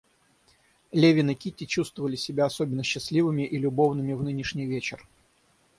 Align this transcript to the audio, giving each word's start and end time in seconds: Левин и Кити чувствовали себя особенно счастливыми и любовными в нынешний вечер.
Левин 0.93 1.29
и 1.29 1.35
Кити 1.35 1.67
чувствовали 1.67 2.15
себя 2.15 2.45
особенно 2.45 2.81
счастливыми 2.81 3.43
и 3.43 3.59
любовными 3.59 4.13
в 4.13 4.23
нынешний 4.23 4.65
вечер. 4.65 5.07